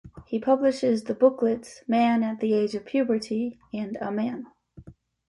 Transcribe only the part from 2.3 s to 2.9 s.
the Age of